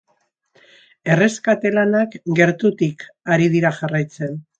Erreskate 1.15 1.71
lanak 1.75 2.15
gertutik 2.39 3.05
ari 3.37 3.51
dira 3.57 3.73
jarraitzen. 3.83 4.35